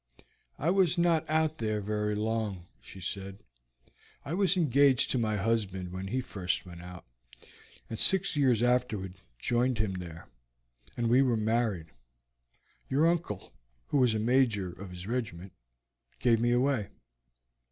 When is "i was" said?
0.57-0.97, 4.25-4.57